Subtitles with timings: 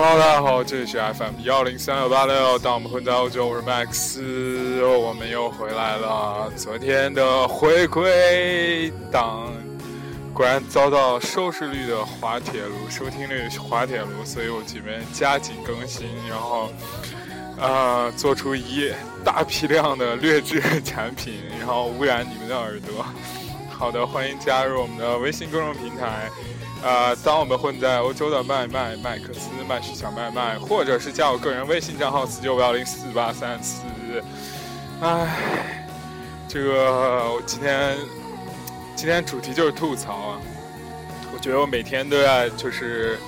[0.00, 2.56] Hello，大家好，这里是 FM 幺零三六八六。
[2.60, 4.20] 当我们回到欧洲，我是 Max，
[4.96, 6.48] 我们又回来了。
[6.56, 9.52] 昨天的回归档
[10.32, 16.70] 果然遭到收视率的滑铁卢，收听率滑铁卢，所以我这边加紧更新，然后
[17.58, 18.92] 呃做出一
[19.24, 23.04] 大批量的劣质产品，然后污染你们的耳朵。
[23.68, 26.30] 好的，欢迎加入我们的微信公众平台。
[26.80, 33.82] 呃，当我们混在欧洲的麦麦麦克斯麦序小麦麦，或者是加我个人微信账号四九五幺零四八三四。
[35.00, 35.84] 唉，
[36.48, 37.96] 这个我今天
[38.94, 40.40] 今天主题就是吐槽啊！
[41.34, 43.18] 我觉得我每天都要就是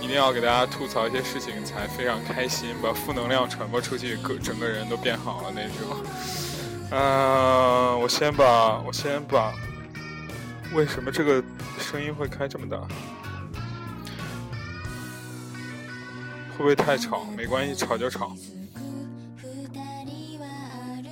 [0.00, 5.96] 一定要给大家吐槽一些事情，才非常开心，把负能量传播出去，个整个人都变好了那种。
[6.90, 9.52] 嗯，我先把我先把。
[10.74, 11.42] 为什么这个
[11.78, 12.78] 声音会开这么大？
[16.50, 17.24] 会不会太吵？
[17.36, 18.36] 没关系，吵就吵。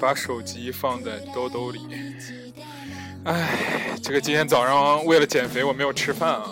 [0.00, 1.81] 把手机放在兜兜里。
[3.25, 6.44] 唉，这个今天早上为了减肥，我没有吃饭啊。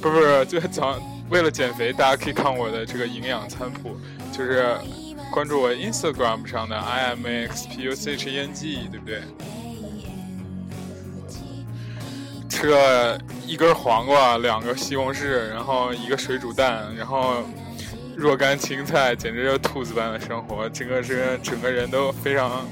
[0.00, 3.96] 不不是，今天早为了减肥，大家可以看我的这个营养餐谱，
[4.32, 4.78] 就是
[5.32, 9.22] 关注我 Instagram 上的 i m x p u c h e n g，对不对？
[12.56, 17.44] 吃了一根黄瓜，两个西红柿，然后一个水煮蛋，然后
[18.16, 20.66] 若干青菜，简直就兔子般的生活。
[20.70, 22.66] 整个是整个人都非常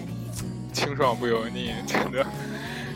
[0.73, 2.25] 清爽不油腻，真的。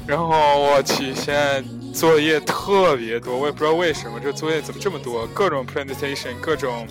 [0.07, 1.63] 然后我去，现在
[1.93, 6.89] 作业特别多，我也不知道为什么这作业怎么这么多，各种 presentation，各种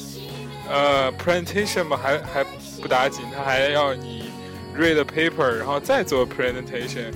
[0.69, 2.43] 呃 presentation 吧，还还
[2.79, 4.29] 不打紧，他还要你
[4.77, 7.11] read paper，然后再做 presentation。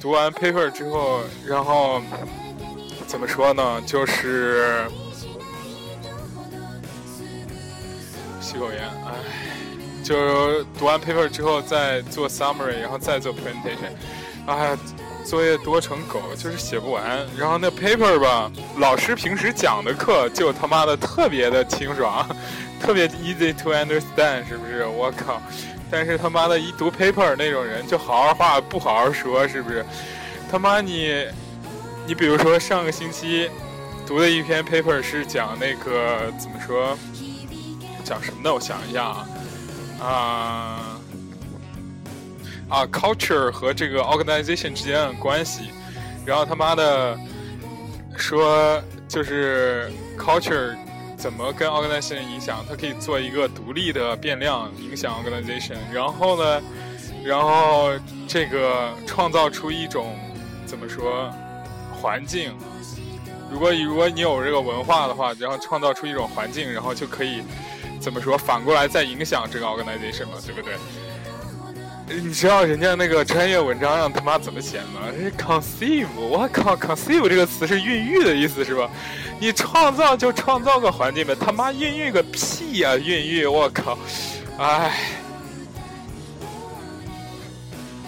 [0.00, 2.00] 读完 paper 之后，然后
[3.06, 3.82] 怎么说呢？
[3.86, 4.86] 就是
[8.40, 9.12] 吸口烟，唉，
[10.04, 13.92] 就读完 paper 之后再做 summary，然后再做 presentation，
[14.46, 14.76] 哎，
[15.24, 17.26] 作业多成狗，就是写不完。
[17.36, 22.26] 然后那 paper 吧，老师平时讲的课就他妈的特别的清爽，
[22.80, 24.86] 特别 easy to understand，是不是？
[24.86, 25.42] 我靠！
[25.90, 29.84] 但是他妈的一读 paper 那种人就好好话不好好说，是不是？
[30.50, 31.26] 他妈你，
[32.06, 33.50] 你比如说上个星期
[34.06, 36.96] 读的一篇 paper 是讲那个怎么说？
[38.04, 38.52] 讲什么的？
[38.52, 39.26] 我想一下啊，
[40.00, 41.00] 啊
[42.68, 45.70] 啊，culture 和这个 organization 之间的关系。
[46.26, 47.18] 然后他妈的
[48.16, 50.76] 说就是 culture。
[51.18, 52.64] 怎么跟 organization 影响？
[52.68, 55.76] 它可以做一个独立的变量影响 organization。
[55.92, 56.62] 然后呢，
[57.24, 57.90] 然后
[58.28, 60.16] 这个创造出一种
[60.64, 61.28] 怎么说
[62.00, 62.54] 环境？
[63.50, 67.42] 如果如果你有这个文化的话，然后创造出一种环境，然后就可以
[68.00, 70.74] 怎么说反过来再影响这个 organization 嘛，对不对？
[72.10, 78.90] 你知道人家那个专业文章让他妈怎么写吗？conceive，我靠，conceive 这个词是孕育的意思是吧？
[79.38, 82.96] 你创造就创造个环境呗，他妈孕育个屁呀！
[82.96, 83.98] 孕育，我靠！
[84.58, 84.98] 哎，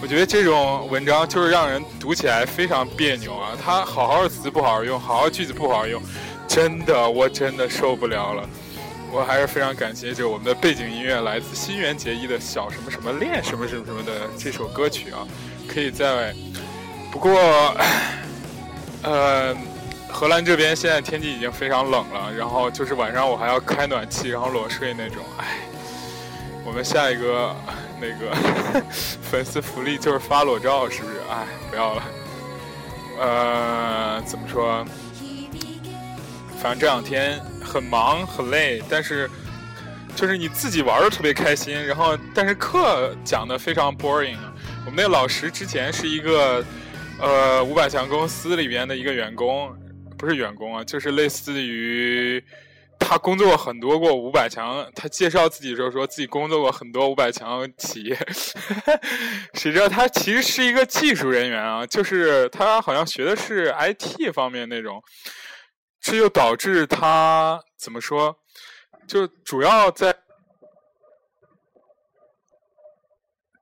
[0.01, 3.51] 我觉得这种文章就是让人读起来非常别扭啊！
[3.63, 6.01] 他好好的词不好好用，好好句子不好好用，
[6.47, 8.49] 真的，我真的受不了了。
[9.11, 15.27] 我还是非常感谢，就我们的背景音乐来自新垣结衣的小什么什么恋什么什么什么的这首歌曲啊，
[15.67, 16.33] 可以在。
[17.11, 17.75] 不过，
[19.03, 19.55] 呃。
[20.13, 25.23] 荷兰这边现在天气已经非常冷了，然后就是晚上我还要开暖气，然后裸睡那种。
[25.37, 25.59] 唉，
[26.65, 27.55] 我们下一个
[27.99, 28.35] 那个
[29.23, 31.15] 粉丝福利就是发裸照，是不是？
[31.29, 32.03] 唉，不要了。
[33.21, 34.85] 呃，怎么说？
[36.61, 39.29] 反正这两天很忙很累，但是
[40.15, 44.37] 就是你自己玩的特别开心，然后但是课讲的非常 boring。
[44.85, 46.63] 我们那个老师之前是一个
[47.19, 49.75] 呃五百强公司里边的一个员工。
[50.17, 52.43] 不是员工啊，就是类似于
[52.99, 54.87] 他工作过很多过五百强。
[54.93, 58.15] 他介绍自己的时候说自己工作过很多五百强企业，
[59.55, 65.01] 谁知道他其实是一个技术人员啊，就是他好像学的是 IT 方面那种，
[66.01, 68.37] 这就导致他怎么说，
[69.07, 70.17] 就主要在。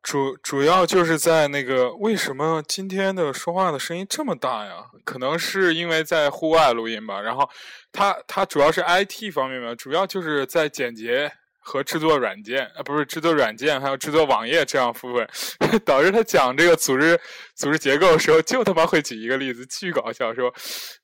[0.01, 4.86] 主主要就是在那个，为什么今天的说话的声音这么大呀？
[5.03, 7.21] 可能是因为在户外录音吧。
[7.21, 7.47] 然后，
[7.91, 11.31] 他他主要是 IT 方面嘛，主要就是在简洁
[11.69, 15.30] 和制作软件，啊，不是制作软件，还有制作网页这样部分，
[15.86, 17.19] 导致他讲这个组织
[17.54, 20.51] 组织结构的时候，就他妈会举一个例子，巨搞笑，说，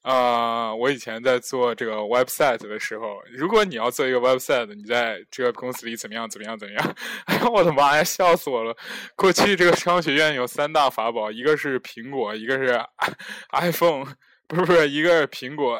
[0.02, 6.96] 啊，我以前在做这个 website 的时候，如果你要做一个 website，你在这个公司里怎么样怎么样怎么样？
[7.26, 8.76] 哎呦， 我的妈呀，笑死我了！
[9.16, 12.82] 过去这个商学院有三大法宝，一个是苹果，一个是
[13.54, 14.06] iPhone，
[14.48, 15.80] 不是不是，一个是苹果。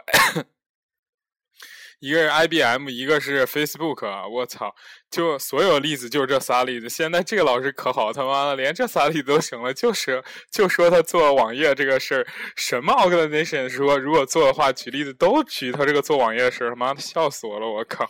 [2.00, 4.74] 一个是 IBM，一个是 Facebook，我操！
[5.09, 6.89] 就所有例子就是这仨例子。
[6.89, 10.21] 现在这个老师可好，他妈的连这仨例子都行了，就是
[10.51, 18.06] 就说他做网页这个事儿，什么 organization 说如果做的话，举例子都举他这个做网页的事儿，他妈的笑死我了，我靠！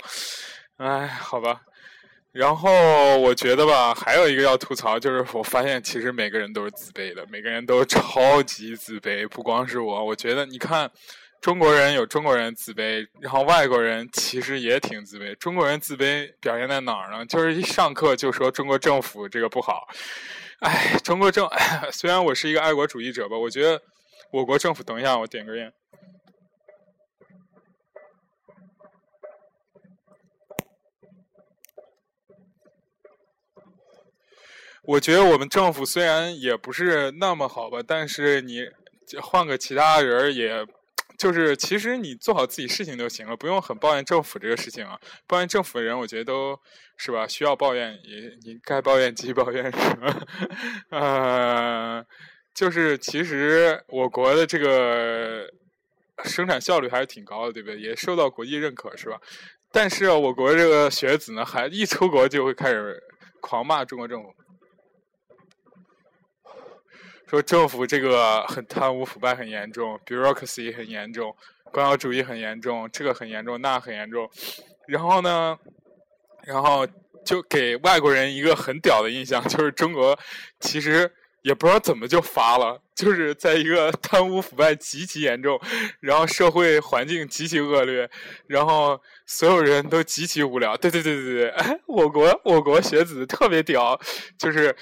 [0.77, 1.61] 哎，好吧。
[2.31, 10.05] 然后我觉得吧，还有一个要吐槽，就是我发现其实每个人都是自卑的，每个人都超级自卑，不光是我。
[10.05, 10.91] 我觉得你看。
[11.45, 15.36] 中国人有中国人自卑，然后外国人其实也挺自卑。
[15.36, 17.24] 中国人自卑表现在哪儿呢？
[17.27, 19.88] 就是一上课就说中国政府这个不好。
[20.62, 21.47] 哎，中国政
[21.94, 23.80] 虽然我是一个爱国主义者吧，我觉得
[24.31, 24.81] 我国政府。
[24.81, 25.71] 等一下，我点根烟。
[34.81, 38.68] 我觉得我们政府虽然也不是那么好吧，但是你
[39.21, 40.65] 换个其他人也。
[41.17, 45.00] 就是其实你做好自己事情就行了，不用很抱怨政府这个事情啊。
[45.27, 46.59] 抱怨政府的人，我觉得都
[46.97, 50.17] 是吧，需要抱怨也你该抱怨继续抱怨是吧？
[50.91, 52.06] 呃，
[52.53, 55.50] 就是其实我国的这个
[56.23, 57.79] 生产效率还是挺高的，对不对？
[57.79, 59.19] 也受到国际认可是吧？
[59.71, 63.01] 但是我国这个学子呢，还一出国就会开始
[63.41, 64.33] 狂骂中国政府。
[67.27, 71.36] 说政府这个很贪污腐败很严重，bureaucracy 很严重，
[71.72, 74.30] 官僚主义很严重，这个很严重，那很严重。
[74.88, 75.57] 然后呢，
[76.44, 76.88] 然后
[77.25, 80.18] 就给外国人一个很屌的印象，就是中国
[80.60, 81.12] 其实
[81.42, 85.60] 也不知道怎么就发了，就是在一个贪污腐败极其严重，
[86.01, 88.07] 然后社会环境极其恶劣，
[88.45, 90.77] 然后所有人都极其无聊。
[90.77, 94.00] 对对对对对，哎，我国我国学子特别屌，
[94.38, 94.75] 就是。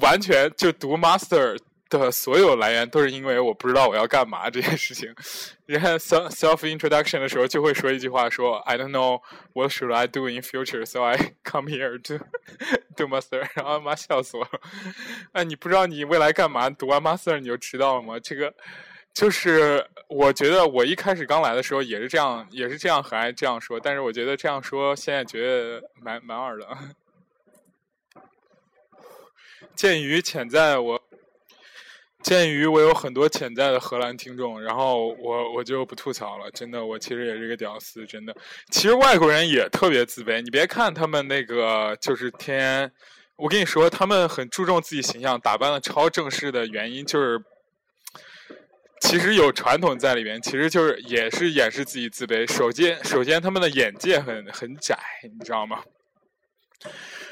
[0.00, 1.58] 完全就读 master
[1.88, 5.14] 的所有来源都是因为我不知道我要干嘛这件事情。
[5.66, 9.20] 你看 self self introduction 的时候就会说一句话说 I don't know
[9.52, 12.24] what should I do in future so I come here to
[12.96, 14.60] do master 然后妈笑死我了。
[15.32, 16.68] 哎，你不知道你未来干嘛？
[16.70, 18.18] 读完 master 你就知道了吗？
[18.20, 18.52] 这个
[19.14, 26.66] 就是我觉得我一开始刚来的时候也是这样，也是这样很爱这样说，但是我觉得这样说现在觉得蛮蛮二的。
[29.76, 31.00] 鉴于潜在我，
[32.22, 36.50] 鉴于我有很多潜在的荷兰听众，然后我我就不吐槽了。
[36.50, 38.04] 真的，我其实也是个屌丝。
[38.06, 38.34] 真的，
[38.70, 40.40] 其实外国人也特别自卑。
[40.40, 42.90] 你别看他们那个就是天，
[43.36, 47.40] 我跟你说，他们很注重自己形象，打扮的超正式的原因就是，
[49.02, 52.50] 其实有传统在里面，其实就是也是掩饰自己自卑。
[52.50, 55.84] 首先，首先他们的眼界很很窄，你知道吗？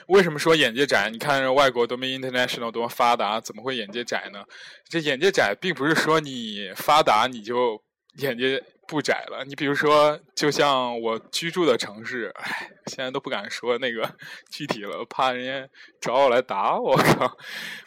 [0.09, 1.09] 为什么说眼界窄？
[1.11, 4.45] 你看外国多么 international 多么发达，怎么会眼界窄呢？
[4.89, 7.83] 这眼界窄并不是说你发达你就
[8.19, 9.45] 眼界不窄了。
[9.45, 14.09] 你比如说，就像我居住的城市，唉，现在都不敢说那个
[14.51, 15.69] 具体了，怕人家
[16.01, 16.97] 找我来打我。
[16.97, 17.37] 靠！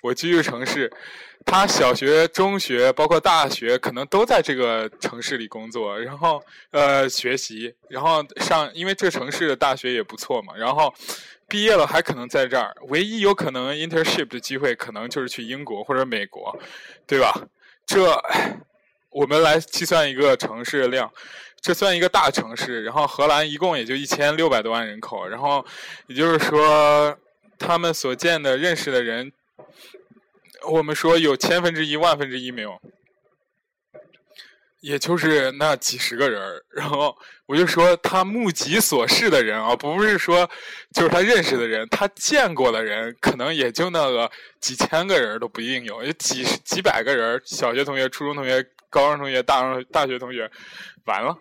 [0.01, 0.91] 我居住城市，
[1.45, 10.93] 他小学、中学，包括大学，可能都在这个城市里工作，然后呃学习，然后上，因为这城市的大学也不错嘛，然后。
[11.49, 16.53] 毕业了还可能在这儿，唯一有可能 internship 的机会可能就是去英国或者美国，
[17.07, 17.31] 对吧？
[17.85, 18.11] 这
[19.17, 21.11] 我们来计算一个城市量，
[21.59, 22.83] 这算一个大城市。
[22.83, 25.65] 然后荷兰一共也就一千六百多万人口，然后
[26.05, 27.17] 也就是说
[27.57, 29.31] 他们所见的认识的人，
[30.69, 32.79] 我们说有千分之一万分之一没有。
[34.81, 40.47] 也就是那几十个人然后我就说他目及所视的人啊，不是说
[40.93, 44.29] 就是他认识的人，他见过的人，可能也就那个
[44.61, 50.49] 几千个人都不一定有，有几几百个人，小学同学、初中同学、高中同学、大中大学同学，
[51.05, 51.37] 完了。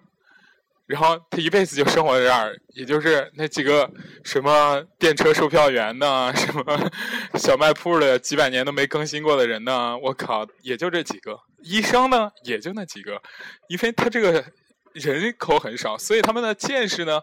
[0.86, 3.90] 然后他一辈子就生活在这儿，也就是那几个
[4.22, 6.90] 什么电车售票员呢，什么
[7.34, 11.36] 小卖铺的几百年都没更新过的人呢，我靠，也就这几个。
[11.64, 13.20] 医生呢，也就那几个，
[13.68, 14.44] 因为他这个
[14.92, 17.20] 人口很少，所以他们的见识呢，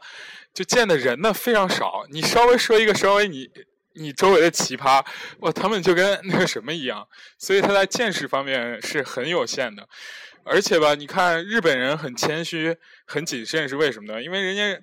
[0.53, 2.05] 就见的人呢非常少。
[2.09, 3.49] 你稍微说一个稍微你
[3.95, 5.05] 你周围的奇葩，
[5.39, 7.07] 哇，他们就跟那个什么一样，
[7.37, 9.87] 所以他在见识方面是很有限的。
[10.45, 14.21] 而且吧，你看日本人很谦虚、很谨慎，是为什么呢？
[14.21, 14.81] 因为人家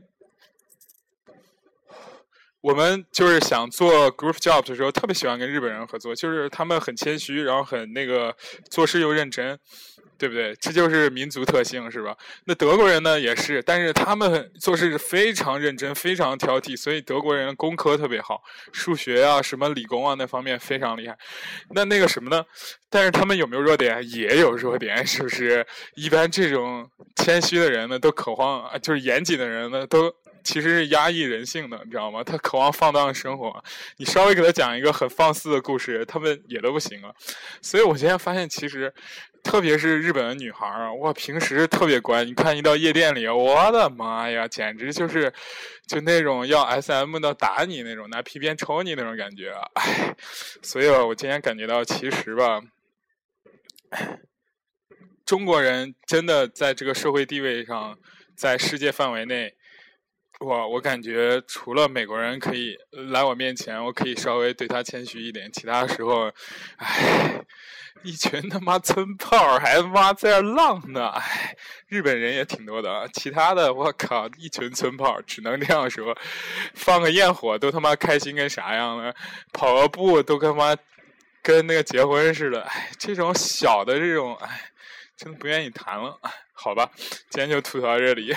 [2.63, 8.35] 我们就是想做 group job 的时候，特别喜欢跟日本人合作，就是他们很谦虚，然后很那个
[8.71, 9.59] 做事又认真。
[10.21, 10.55] 对不对？
[10.61, 12.15] 这就是民族特性，是吧？
[12.45, 21.17] 那德国人呢也是，但是他们做事非常认真，非常挑剔，所以德国人工科特别好，数学啊、什么理工啊那方面非常厉害。
[21.71, 22.45] 那那个什么呢？
[22.91, 24.07] 但是他们有没有弱点？
[24.11, 25.67] 也有弱点，是不是？
[25.95, 26.87] 一般这种
[27.17, 30.15] 谦虚的人呢，都渴望啊就是严谨的人呢，都。
[30.43, 32.23] 其实是压抑人性的，你知道吗？
[32.25, 33.63] 他渴望放荡生活，
[33.97, 37.13] 你稍微给他讲一个很放肆的故事，他们也都不行啊。
[37.61, 38.93] 所以我现在发现，其实
[39.43, 42.25] 特别是日本的女孩儿，哇，平时特别乖。
[42.25, 45.33] 你看一到夜店里，我的妈呀，简直就是
[45.87, 49.53] 就那种要 SM 的打你那种，拿皮鞭抽你那种感觉。
[49.75, 50.15] 唉，
[50.63, 52.61] 所以我今天感觉到，其实吧，
[55.25, 57.99] 中国人真的在这个社会地位上，
[58.37, 59.55] 在世界范围内。
[60.41, 62.75] 我我感觉除了美国人可以
[63.11, 66.33] 来我面前，我可以稍微对他谦虚一点，其他时候，
[66.79, 67.45] 唉，
[68.03, 71.55] 一群他妈村炮还他妈在那浪呢，唉，
[71.89, 76.17] 日本人也挺多的，其他的我靠，一群村炮只能这样说，
[76.73, 79.15] 放个焰火都他妈开心跟啥样了，
[79.53, 80.75] 跑个步都他妈
[81.43, 84.71] 跟那个结婚似的，唉，这种小的这种，唉，
[85.19, 86.19] 真的不愿意谈了，
[86.55, 86.91] 好吧，
[87.29, 88.35] 今天就吐槽这里。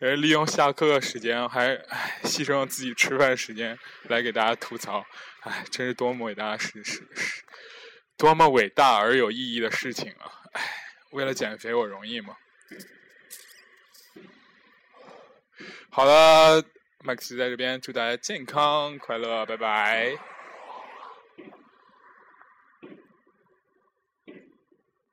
[0.00, 1.76] 呃，利用下课时间，还
[2.22, 5.04] 牺牲了自己吃饭时间来给大家吐槽，
[5.40, 7.42] 哎，真是多么伟大的事事事，
[8.16, 10.30] 多么伟大而有意义的事情啊！
[10.52, 10.62] 哎，
[11.10, 12.36] 为了减肥，我容易吗？
[15.90, 16.62] 好了，
[17.02, 20.37] 麦克斯在这边祝大家健康快乐，拜拜。